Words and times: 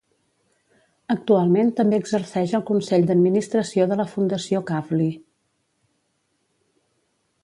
Actualment 1.15 1.67
també 1.79 1.99
exerceix 2.03 2.55
al 2.59 2.63
consell 2.69 3.05
d'administració 3.11 3.87
de 3.91 3.97
la 4.01 4.07
Fundació 4.13 4.63
Kavli. 4.71 5.11